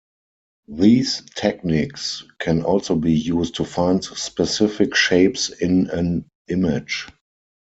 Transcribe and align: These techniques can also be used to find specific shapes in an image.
These 0.67 1.27
techniques 1.35 2.23
can 2.39 2.63
also 2.63 2.95
be 2.95 3.13
used 3.13 3.53
to 3.57 3.63
find 3.65 4.03
specific 4.03 4.95
shapes 4.95 5.49
in 5.51 5.91
an 5.91 6.27
image. 6.47 7.07